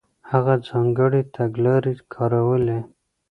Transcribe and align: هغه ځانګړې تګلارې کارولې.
هغه 0.31 0.53
ځانګړې 0.67 1.21
تګلارې 1.35 1.93
کارولې. 2.13 2.79